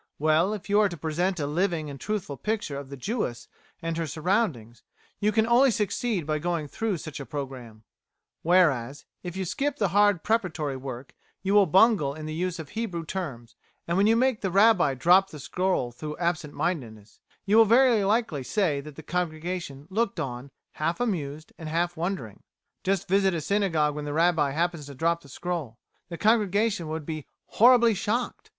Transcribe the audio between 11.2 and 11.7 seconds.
you will